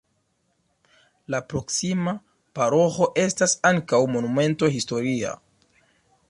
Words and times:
La 1.33 1.41
proksima 1.53 2.15
paroĥo 2.61 3.11
estas 3.25 3.55
ankaŭ 3.73 4.01
monumento 4.15 4.73
historia. 4.79 5.37